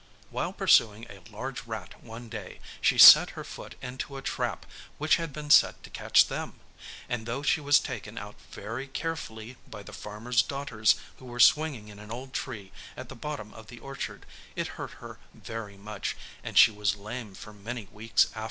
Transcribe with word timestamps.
While 0.31 0.51
pursuing 0.51 1.05
a 1.11 1.21
large 1.29 1.67
rat 1.67 2.03
one 2.03 2.27
day, 2.27 2.59
she 2.81 2.97
set 2.97 3.37
her 3.37 3.43
foot 3.43 3.75
into 3.83 4.17
a 4.17 4.23
trap 4.23 4.65
which 4.97 5.17
had 5.17 5.31
been 5.31 5.51
set 5.51 5.83
to 5.83 5.91
catch 5.91 6.25
them, 6.25 6.59
and 7.07 7.27
though 7.27 7.43
she 7.43 7.61
was 7.61 7.79
taken 7.79 8.17
out 8.17 8.33
very 8.49 8.87
carefully 8.87 9.57
by 9.69 9.83
the 9.83 9.93
farmer's 9.93 10.41
daughters 10.41 10.95
who 11.19 11.25
were 11.25 11.39
swinging 11.39 11.87
in 11.89 11.99
an 11.99 12.09
old 12.09 12.33
tree 12.33 12.71
at 12.97 13.09
the 13.09 13.15
bottom 13.15 13.53
of 13.53 13.67
the 13.67 13.77
orchard, 13.77 14.25
it 14.55 14.69
hurt 14.81 14.93
her 15.05 15.19
very 15.35 15.77
much 15.77 16.17
and 16.43 16.57
she 16.57 16.71
was 16.71 16.95
lame 16.95 17.35
for 17.35 17.53
many 17.53 17.87
weeks 17.91 18.25
after. 18.33 18.39